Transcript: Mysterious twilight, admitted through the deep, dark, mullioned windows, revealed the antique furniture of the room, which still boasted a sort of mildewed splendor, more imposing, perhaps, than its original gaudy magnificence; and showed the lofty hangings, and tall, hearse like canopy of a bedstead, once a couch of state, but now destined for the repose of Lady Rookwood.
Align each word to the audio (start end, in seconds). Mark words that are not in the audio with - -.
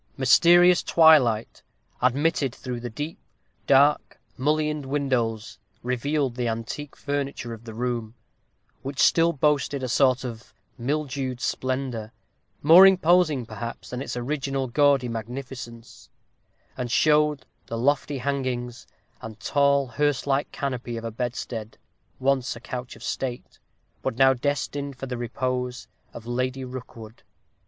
Mysterious 0.17 0.81
twilight, 0.81 1.61
admitted 2.01 2.55
through 2.55 2.79
the 2.79 2.89
deep, 2.89 3.19
dark, 3.67 4.17
mullioned 4.35 4.83
windows, 4.87 5.59
revealed 5.83 6.33
the 6.33 6.47
antique 6.47 6.95
furniture 6.95 7.53
of 7.53 7.65
the 7.65 7.73
room, 7.75 8.15
which 8.81 8.99
still 8.99 9.31
boasted 9.31 9.83
a 9.83 9.87
sort 9.87 10.23
of 10.23 10.55
mildewed 10.75 11.39
splendor, 11.39 12.11
more 12.63 12.87
imposing, 12.87 13.45
perhaps, 13.45 13.91
than 13.91 14.01
its 14.01 14.17
original 14.17 14.65
gaudy 14.67 15.07
magnificence; 15.07 16.09
and 16.75 16.91
showed 16.91 17.45
the 17.67 17.77
lofty 17.77 18.17
hangings, 18.17 18.87
and 19.21 19.39
tall, 19.39 19.85
hearse 19.85 20.25
like 20.25 20.51
canopy 20.51 20.97
of 20.97 21.03
a 21.03 21.11
bedstead, 21.11 21.77
once 22.19 22.55
a 22.55 22.59
couch 22.59 22.95
of 22.95 23.03
state, 23.03 23.59
but 24.01 24.17
now 24.17 24.33
destined 24.33 24.95
for 24.95 25.05
the 25.05 25.15
repose 25.19 25.87
of 26.11 26.25
Lady 26.25 26.65
Rookwood. 26.65 27.21